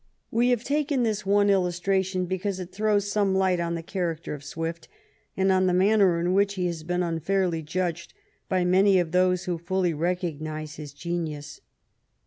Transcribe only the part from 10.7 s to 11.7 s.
his genius.